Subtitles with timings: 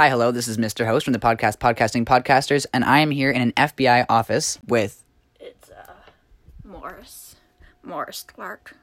[0.00, 0.30] Hi, hello.
[0.30, 0.86] This is Mr.
[0.86, 5.04] Host from the podcast Podcasting Podcasters, and I am here in an FBI office with,
[5.38, 5.92] It's uh
[6.64, 7.36] Morris.
[7.82, 8.74] Morris Clarke.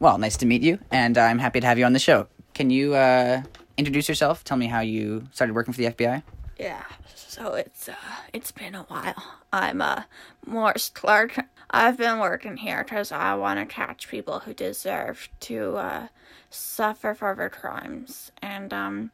[0.00, 2.28] well, nice to meet you, and I'm happy to have you on the show.
[2.54, 3.42] Can you uh,
[3.76, 4.42] introduce yourself?
[4.42, 6.22] Tell me how you started working for the FBI.
[6.58, 6.82] Yeah.
[7.14, 7.94] So it's uh
[8.32, 9.22] it's been a while.
[9.52, 10.04] I'm uh
[10.46, 11.44] Morris Clarke.
[11.70, 16.08] I've been working here because I want to catch people who deserve to uh
[16.48, 18.32] suffer for their crimes.
[18.40, 19.10] And um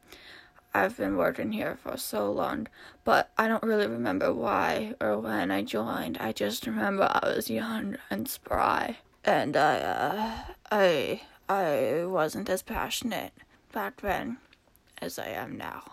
[0.74, 2.66] I've been working here for so long,
[3.04, 6.18] but I don't really remember why or when I joined.
[6.18, 12.62] I just remember I was young and spry, and I uh I I wasn't as
[12.62, 13.32] passionate
[13.72, 14.38] back then
[15.00, 15.84] as I am now.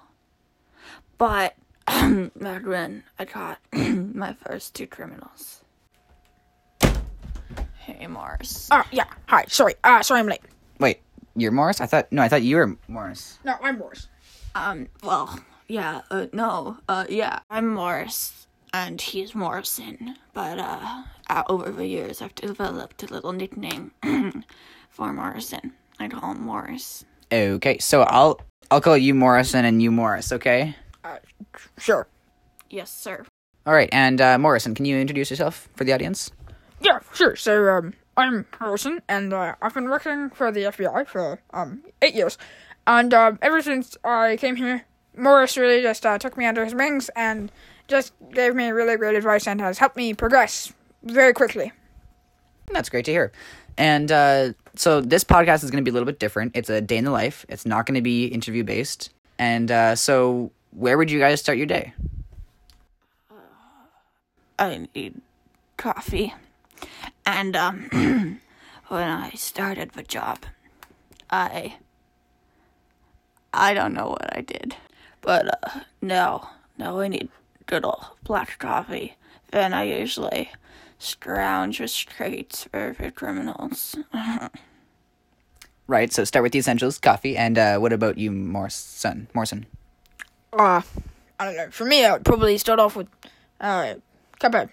[1.20, 1.56] But
[1.86, 5.62] back then, I caught my first two criminals.
[7.78, 8.68] Hey, Morris.
[8.72, 9.06] Uh, yeah.
[9.28, 9.46] Hi.
[9.48, 9.76] Sorry.
[9.84, 10.42] Uh, sorry I'm late.
[10.80, 11.02] Wait,
[11.36, 11.82] you're Morris?
[11.82, 13.38] I thought no, I thought you were Morris.
[13.44, 14.08] No, I'm Morris.
[14.56, 17.40] Um, well, yeah, uh, no, uh, yeah.
[17.50, 20.16] I'm Morris, and he's Morrison.
[20.34, 21.04] But, uh,
[21.48, 23.92] over the years, I've developed a little nickname
[24.90, 25.74] for Morrison.
[26.00, 27.06] I call him Morris.
[27.32, 30.32] Okay, so I'll I'll call you Morrison and you Morris.
[30.34, 30.76] Okay.
[31.04, 31.18] Uh,
[31.78, 32.08] sure.
[32.70, 33.26] Yes, sir.
[33.66, 36.32] All right, and uh, Morrison, can you introduce yourself for the audience?
[36.82, 37.36] Yeah, sure.
[37.36, 42.16] So, um, I'm Morrison, and uh, I've been working for the FBI for um eight
[42.16, 42.38] years,
[42.92, 46.76] and um, ever since I came here, Morris really just uh, took me under his
[46.76, 47.50] wings and
[47.88, 51.72] just gave me really great advice and has helped me progress very quickly.
[52.72, 53.32] That's great to hear.
[53.78, 56.56] And uh, so this podcast is going to be a little bit different.
[56.56, 57.46] It's a day in the life.
[57.48, 59.12] It's not going to be interview based.
[59.40, 61.94] And uh, so, where would you guys start your day?
[64.60, 65.22] I need
[65.78, 66.34] coffee.
[67.26, 67.90] And, um,
[68.90, 70.40] when I started the job,
[71.30, 71.78] I.
[73.54, 74.76] I don't know what I did.
[75.22, 76.48] But, uh, no.
[76.78, 77.30] No, I need
[77.66, 79.18] good old black coffee.
[79.52, 80.52] Then I usually
[80.98, 83.96] scrounge the streets for the criminals.
[85.92, 86.14] Right.
[86.14, 89.28] So start with the essentials, coffee, and uh, what about you, Morrison?
[89.34, 89.66] Morrison.
[90.54, 90.82] Uh,
[91.38, 91.70] I don't know.
[91.70, 93.08] For me, I would probably start off with
[93.60, 94.02] uh, a
[94.40, 94.70] cup of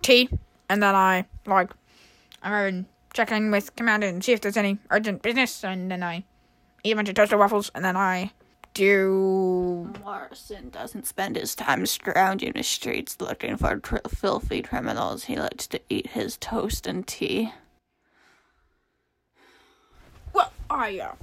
[0.00, 0.28] tea,
[0.68, 1.70] and then I like
[2.40, 6.24] I'm check in with commander and see if there's any urgent business, and then I
[6.84, 8.32] eat a bunch of toaster waffles, and then I
[8.74, 15.24] do Morrison doesn't spend his time scrounging the streets looking for tr- filthy criminals.
[15.24, 17.52] He likes to eat his toast and tea.
[20.32, 21.14] well, I uh,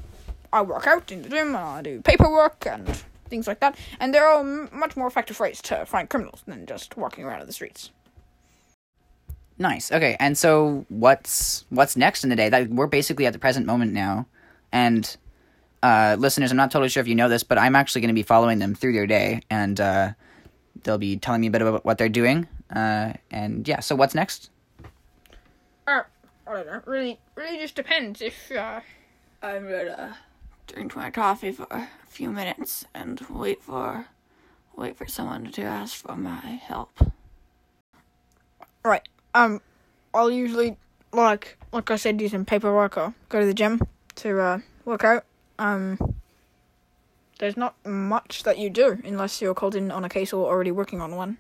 [0.52, 2.88] I work out in the gym, and I do paperwork and
[3.30, 6.66] things like that, and there are m- much more effective ways to find criminals than
[6.66, 7.92] just walking around in the streets.
[9.60, 9.92] Nice.
[9.92, 10.16] Okay.
[10.20, 12.50] And so, what's what's next in the day?
[12.50, 14.28] That we're basically at the present moment now,
[14.72, 15.18] and
[15.84, 18.16] uh, listeners, I'm not totally sure if you know this, but I'm actually going to
[18.16, 20.12] be following them through their day, and uh,
[20.84, 22.48] they'll be telling me a bit about what they're doing.
[22.74, 23.80] Uh, and yeah.
[23.80, 24.50] So, what's next?
[25.88, 26.04] Uh,
[26.46, 26.82] I don't know.
[26.86, 28.82] Really, really just depends if uh.
[29.42, 30.18] I'm gonna
[30.66, 34.08] drink my coffee for a few minutes and wait for
[34.76, 36.92] wait for someone to ask for my help.
[38.84, 39.08] Right.
[39.36, 39.62] Um,
[40.14, 40.78] I'll usually
[41.12, 43.82] like like I said, do some paperwork or go to the gym
[44.16, 45.26] to uh work out.
[45.60, 46.16] Um,
[47.40, 50.72] there's not much that you do unless you're called in on a case or already
[50.72, 51.38] working on one.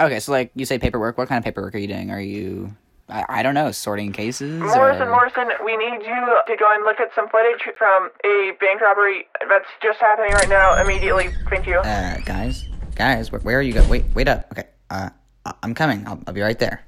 [0.00, 0.20] Okay.
[0.20, 1.18] So, like you say, paperwork.
[1.18, 2.10] What kind of paperwork are you doing?
[2.10, 2.74] Are you
[3.10, 4.60] I, I don't know, sorting cases.
[4.60, 6.14] Morrison, or- Morrison, we need you
[6.46, 10.48] to go and look at some footage from a bank robbery that's just happening right
[10.48, 11.30] now immediately.
[11.48, 11.78] Thank you.
[11.78, 13.72] Uh, guys, guys, where, where are you?
[13.72, 13.88] going?
[13.88, 14.46] wait, wait up.
[14.52, 15.10] Okay, uh,
[15.44, 16.06] I- I'm coming.
[16.06, 16.84] I'll, I'll be right there.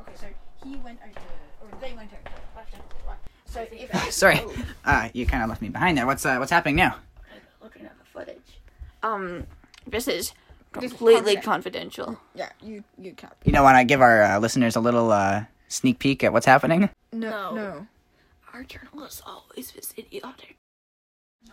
[0.00, 0.26] Okay, so
[0.64, 1.22] he went out,
[1.62, 2.32] or they went out.
[3.46, 3.47] So if
[4.10, 4.40] Sorry,
[4.84, 6.06] uh, you kind of left me behind there.
[6.06, 6.96] What's uh, what's happening now?
[7.62, 8.60] Looking at the footage.
[9.02, 9.46] Um,
[9.86, 10.32] this is
[10.72, 12.04] completely confidential.
[12.16, 12.20] confidential.
[12.34, 13.32] yeah, you you can't.
[13.44, 16.46] You know, want to give our uh, listeners a little uh, sneak peek at what's
[16.46, 16.90] happening?
[17.12, 17.54] No, No.
[17.54, 17.86] no.
[18.52, 20.56] Our journalists always this idiotic.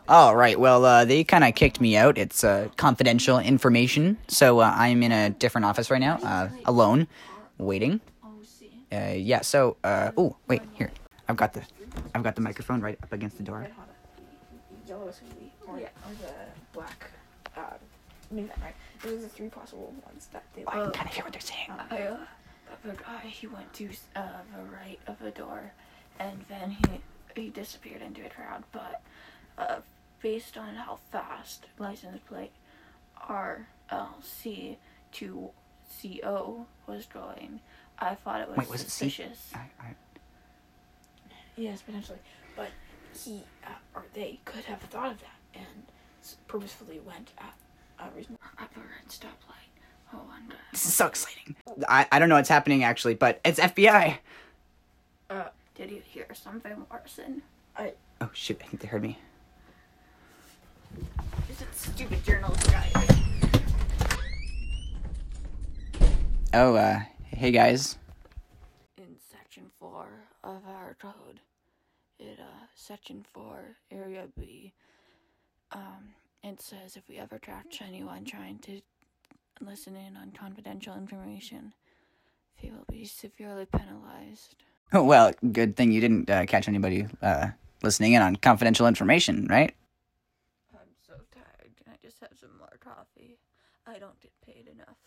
[0.07, 0.59] Oh, right.
[0.59, 2.17] Well, uh, they kind of kicked me out.
[2.17, 4.17] It's uh, confidential information.
[4.27, 7.07] So uh, I'm in a different office right now, uh, alone,
[7.57, 8.01] waiting.
[8.91, 9.41] Uh, yeah.
[9.41, 10.91] So, uh, oh, wait, here.
[11.27, 11.61] I've got the,
[12.15, 13.67] I've got the microphone right up against the door.
[14.87, 16.33] Yellow is gonna be or, yeah, or the
[16.71, 17.11] black.
[17.57, 17.61] Uh,
[18.31, 18.75] knew that right.
[19.01, 20.63] Those are the three possible ones that they.
[20.65, 21.71] I can kind of hear what they're saying.
[21.91, 22.17] I, uh,
[22.85, 24.21] the guy he went to uh,
[24.55, 25.73] the right of the door,
[26.17, 28.63] and then he he disappeared into a crowd.
[28.71, 29.01] But
[29.57, 29.79] uh,
[30.21, 32.53] based on how fast license plate
[33.29, 34.77] RLC
[35.13, 35.49] to
[36.01, 37.59] CO was going,
[37.99, 39.09] I thought it was Wait, was it C?
[39.09, 39.51] suspicious.
[39.53, 39.95] I, I,
[41.57, 42.19] Yes, potentially,
[42.55, 42.69] but
[43.13, 47.53] he uh, or they could have thought of that, and purposefully went at
[47.99, 49.71] a reasonable at a red stoplight.
[50.13, 51.55] Oh, and uh, This is so exciting.
[51.87, 54.17] I, I don't know what's happening actually, but it's FBI.
[55.29, 57.41] uh, did you hear something, Larson?
[58.21, 59.17] Oh shoot, I think they heard me.
[61.49, 62.89] Is it stupid journalist guy?
[66.53, 67.97] Oh, uh, hey guys.
[68.97, 70.07] In section four
[70.43, 71.41] of our code,
[72.19, 74.73] it uh, section four, area B.
[75.71, 76.13] Um,
[76.43, 78.81] it says if we ever catch anyone trying to
[79.61, 81.73] listen in on confidential information,
[82.61, 84.55] they will be severely penalized.
[84.93, 87.47] Oh, well, good thing you didn't uh, catch anybody uh,
[87.81, 89.73] listening in on confidential information, right?
[90.73, 91.71] I'm so tired.
[91.75, 93.39] Can I just have some more coffee?
[93.87, 94.97] I don't get paid enough.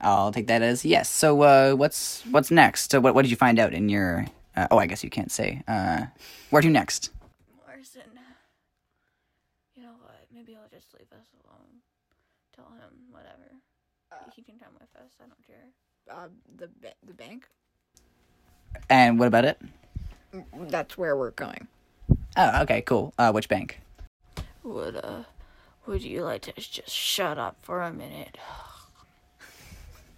[0.00, 1.08] I'll take that as yes.
[1.08, 2.90] So, uh, what's what's next?
[2.90, 4.26] So, what what did you find out in your?
[4.56, 5.62] Uh, oh, I guess you can't say.
[5.68, 6.06] Uh,
[6.50, 7.10] where to next?
[7.66, 8.02] Morrison,
[9.74, 10.26] you know what?
[10.32, 11.80] Maybe I'll just leave us alone.
[12.54, 13.60] Tell him whatever.
[14.34, 15.12] he can come with us.
[15.20, 15.66] I don't care.
[16.10, 17.48] Uh, the ba- the bank.
[18.88, 19.60] And what about it?
[20.54, 21.68] That's where we're going.
[22.36, 23.12] Oh, okay, cool.
[23.18, 23.80] Uh, which bank?
[24.62, 25.24] Would uh,
[25.86, 28.36] would you like to just shut up for a minute?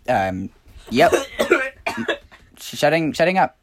[0.09, 0.51] Um,
[0.91, 1.13] yep.
[2.57, 3.58] shutting shutting up.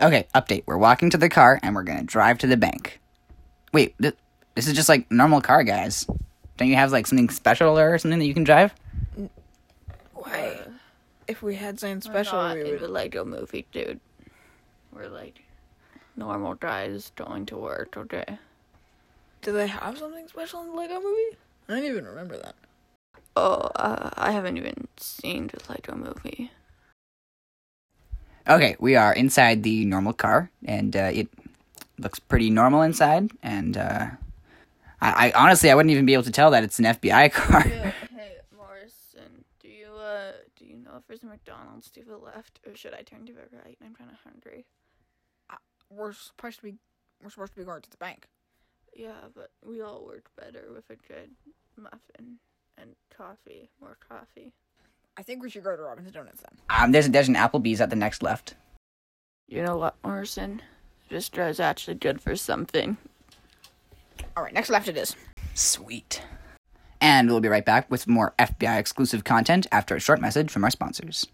[0.00, 0.62] Okay, update.
[0.66, 3.00] We're walking to the car and we're gonna drive to the bank.
[3.72, 4.14] Wait, th-
[4.54, 6.06] this is just like normal car, guys.
[6.56, 8.74] Don't you have like something special or something that you can drive?
[10.14, 10.60] Why?
[11.26, 12.80] if we had something We're special, not we in would.
[12.80, 14.00] the Lego movie, dude.
[14.92, 15.42] We're like
[16.16, 17.96] normal guys going to work.
[17.96, 18.38] Okay.
[19.42, 21.36] Do they have something special in the Lego movie?
[21.68, 22.54] I don't even remember that.
[23.36, 26.50] Oh, uh, I haven't even seen the Lego movie.
[28.48, 31.28] Okay, we are inside the normal car, and uh, it
[31.98, 33.30] looks pretty normal inside.
[33.42, 34.06] And uh,
[35.02, 37.60] I, I honestly, I wouldn't even be able to tell that it's an FBI car.
[37.60, 42.60] hey, Morrison, do you uh, do you know if there's a McDonald's to the left,
[42.66, 43.76] or should I turn to the right?
[43.84, 44.64] I'm kind of hungry.
[45.90, 46.74] We're supposed to be.
[47.22, 48.28] We're supposed to be going to the bank.
[48.94, 51.30] Yeah, but we all work better with a good
[51.76, 52.38] muffin
[52.76, 53.70] and coffee.
[53.80, 54.52] More coffee.
[55.18, 56.60] I think we should go to Robin's Donuts then.
[56.70, 58.54] Um, there's there's an Applebee's at the next left.
[59.48, 60.62] You know what, Morrison?
[61.10, 62.96] This is actually good for something.
[64.36, 65.16] All right, next left it is.
[65.54, 66.22] Sweet.
[67.00, 70.62] And we'll be right back with more FBI exclusive content after a short message from
[70.62, 71.26] our sponsors.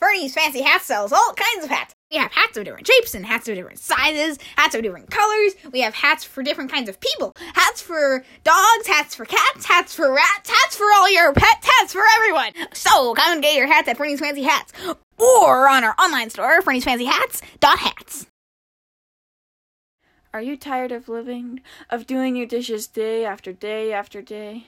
[0.00, 1.94] Fernie's Fancy Hat sells all kinds of hats.
[2.12, 5.54] We have hats of different shapes and hats of different sizes, hats of different colors.
[5.72, 7.32] We have hats for different kinds of people.
[7.54, 11.94] Hats for dogs, hats for cats, hats for rats, hats for all your pets, hats
[11.94, 12.52] for everyone.
[12.74, 14.74] So come and get your hats at Fernie's Fancy Hats
[15.16, 17.40] or on our online store, Fernie's Fancy Hats.
[17.60, 18.26] Dot hats.
[20.34, 24.66] Are you tired of living, of doing your dishes day after day after day?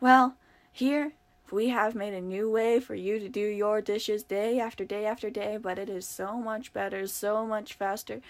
[0.00, 0.36] Well,
[0.70, 1.14] here
[1.52, 5.06] we have made a new way for you to do your dishes day after day
[5.06, 8.20] after day, but it is so much better, so much faster,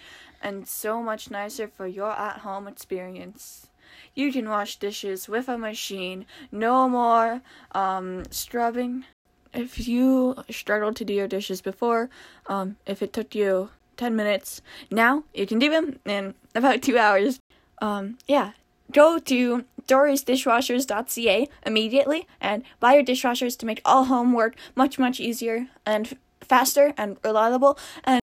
[0.43, 3.69] and so much nicer for your at home experience.
[4.15, 9.05] You can wash dishes with a machine, no more um, scrubbing.
[9.53, 12.11] If you struggled to do your dishes before,
[12.47, 14.61] um, if it took you 10 minutes.
[14.91, 17.41] Now you can do them in about two hours.
[17.81, 18.53] Um, yeah.
[18.93, 25.21] Go to dorysdishwashers.ca immediately and buy your dishwashers to make all home work much, much
[25.21, 27.79] easier and faster and reliable.
[28.05, 28.21] And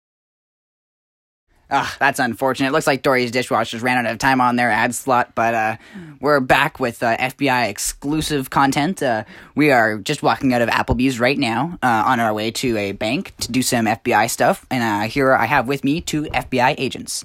[1.68, 2.70] Ah, that's unfortunate.
[2.72, 5.76] Looks like Dory's dishwashers ran out of time on their ad slot, but uh,
[6.20, 9.02] we're back with uh, FBI exclusive content.
[9.02, 9.24] Uh,
[9.56, 12.92] we are just walking out of Applebee's right now uh, on our way to a
[12.92, 14.64] bank to do some FBI stuff.
[14.70, 17.24] And uh, here I have with me two FBI agents.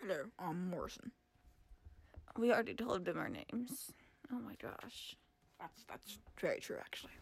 [0.00, 1.12] Hello, I'm Morrison.
[2.38, 3.92] We already told them our names.
[4.32, 5.16] Oh my gosh.
[5.58, 7.12] That's that's very true, actually.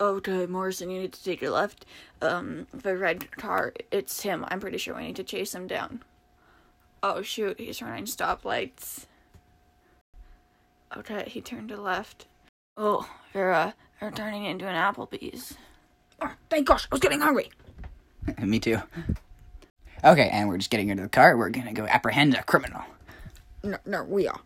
[0.00, 1.84] Okay, Morrison, you need to take your left.
[2.22, 4.44] Um, the red car, it's him.
[4.48, 6.02] I'm pretty sure we need to chase him down.
[7.02, 9.06] Oh shoot, he's running stoplights.
[10.96, 12.26] Okay, he turned to left.
[12.76, 15.54] Oh, they're, uh, they're turning into an Applebee's.
[16.20, 17.50] Oh, thank gosh, I was getting hungry.
[18.42, 18.78] me too.
[20.02, 21.36] Okay, and we're just getting into the car.
[21.36, 22.82] We're gonna go apprehend a criminal.
[23.62, 24.40] No, no, we are.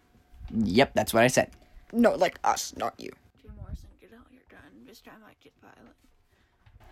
[0.53, 1.51] Yep, that's what I said.
[1.93, 3.11] No, like us, not you.
[3.39, 4.61] Okay, Morrison, get out your gun.
[4.87, 5.95] This time might get violent.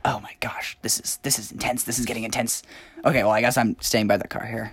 [0.05, 1.85] Oh my gosh, this is this is intense.
[1.85, 2.63] This is getting intense.
[3.05, 4.73] Okay, well I guess I'm staying by the car here.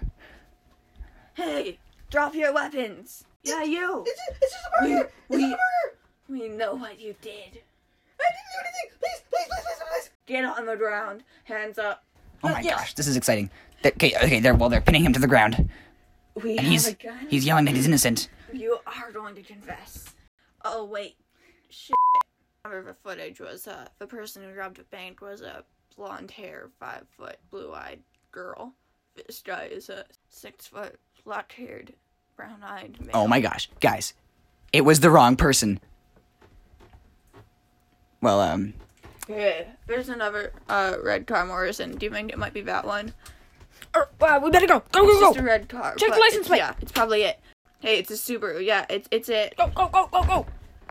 [1.36, 1.78] Hey,
[2.10, 3.24] drop your weapons!
[3.44, 4.04] Yeah, you!
[4.06, 5.12] It's, it's just a burger.
[5.30, 5.98] We- it's we- a burger.
[6.30, 7.32] We know what you did.
[8.22, 9.00] I didn't do anything.
[9.00, 10.10] Please, please, please, please, please.
[10.28, 11.24] Get on the ground.
[11.46, 12.04] Hands up.
[12.44, 12.76] Oh uh, my yes.
[12.76, 13.50] gosh, this is exciting.
[13.82, 15.70] They're- Okay, okay, they're well, they're pinning him to the ground,
[16.36, 17.28] We and have he's a gun.
[17.30, 18.30] he's yelling that he's innocent.
[18.54, 20.14] You are going to confess.
[20.64, 21.16] Oh wait,
[21.70, 21.96] shit.
[22.66, 25.64] Remember the footage was uh the person who robbed a bank was a
[25.96, 28.00] blonde hair, five foot, blue eyed
[28.32, 28.74] girl.
[29.28, 31.94] This guy is a six foot, black haired,
[32.38, 33.12] brown eyed male.
[33.14, 34.14] Oh my gosh, guys,
[34.72, 35.80] it was the wrong person.
[38.22, 38.74] Well, um,
[39.28, 41.96] Yeah, there's another uh red car Morrison.
[41.98, 43.14] Do you think it might be that one?
[43.96, 44.84] Er, uh, we better go.
[44.92, 45.42] Go, It's go, just go.
[45.42, 45.96] a red car.
[45.96, 46.58] Check the license plate.
[46.60, 47.40] Yeah, it's probably it.
[47.80, 48.64] Hey, it's a Subaru.
[48.64, 49.56] Yeah, it's it's it.
[49.58, 50.46] Go, go, go, go, go.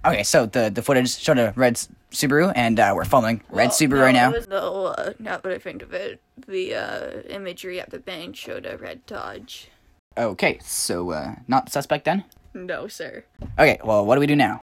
[0.05, 1.75] okay, so the the footage showed a red
[2.11, 4.31] Subaru, and uh, we're following red Well, Subaru no, right now.
[4.31, 7.99] it was- No, uh, now that I think of it, the uh, imagery at the
[7.99, 9.69] bank showed a red Dodge.
[10.17, 12.25] Okay, so uh, not the suspect then.
[12.55, 13.25] No, sir.
[13.59, 14.61] Okay, well, what do we do now?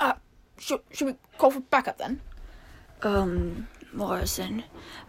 [0.00, 0.14] Uh,
[0.58, 2.20] should, should we call for backup then?
[3.02, 4.64] Um, Morrison,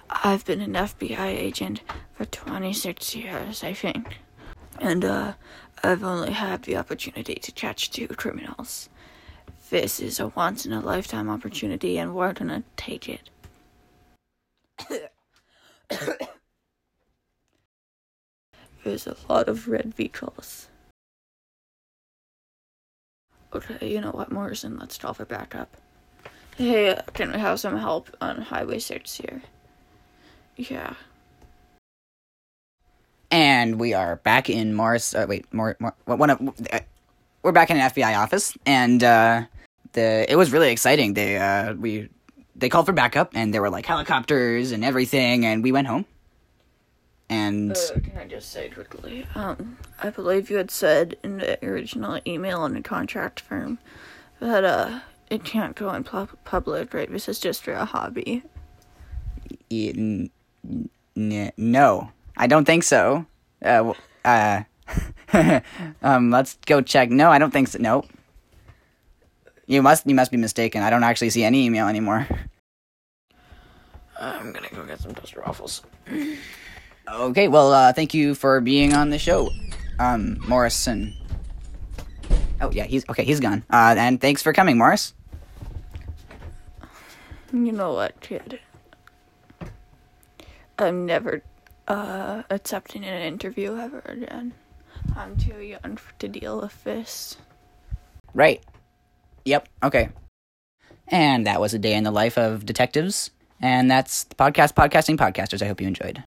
[0.10, 1.82] I've been an FBI agent
[2.14, 4.20] for 26 years, I think.
[4.80, 5.34] And, uh,
[5.84, 8.90] I've only had the opportunity to catch two criminals.
[9.70, 13.30] This is a once in a lifetime opportunity, and we're gonna take it.
[18.84, 20.70] There's a lot of red vehicles.
[23.54, 25.76] Okay, you know what, Morrison, let's call for backup.
[26.58, 29.44] Hey, can we have some help on Highway 6 here?
[30.56, 30.96] Yeah.
[33.30, 35.14] And we are back in Morris.
[35.14, 35.94] Uh, wait, more, more.
[36.06, 36.42] One of
[36.74, 36.80] uh,
[37.44, 39.44] we're back in an FBI office, and uh,
[39.94, 41.14] the it was really exciting.
[41.14, 42.10] They uh, we
[42.56, 46.06] they called for backup, and there were like helicopters and everything, and we went home.
[47.30, 49.28] And Uh, can I just say quickly?
[49.36, 53.78] Um, I believe you had said in the original email on the contract firm
[54.40, 57.12] that, uh, it can't go in pub- public, right?
[57.12, 58.44] This is just for a hobby.
[59.70, 60.30] y- n-
[61.16, 63.26] n- no, I don't think so.
[63.64, 63.94] Uh,
[64.24, 64.64] uh,
[66.02, 67.10] um, let's go check.
[67.10, 67.80] No, I don't think so.
[67.80, 68.08] Nope.
[69.66, 70.82] You must you must be mistaken.
[70.84, 72.26] I don't actually see any email anymore.
[74.20, 75.82] I'm gonna go get some toaster waffles.
[77.12, 79.50] Okay, well, uh, thank you for being on the show,
[80.00, 81.14] um, Morrison.
[82.62, 83.24] Oh yeah, he's okay.
[83.24, 83.64] He's gone.
[83.70, 85.14] Uh, and thanks for coming, Morris.
[87.54, 88.60] You know what, kid?
[90.78, 91.42] I'm never,
[91.88, 94.54] uh, accepting an interview ever again.
[95.16, 97.38] I'm too young to deal with this.
[98.34, 98.62] Right.
[99.46, 99.70] Yep.
[99.84, 100.10] Okay.
[101.08, 103.32] And that was a day in the life of detectives.
[103.62, 105.62] And that's the podcast, podcasting podcasters.
[105.62, 106.24] I hope you enjoyed.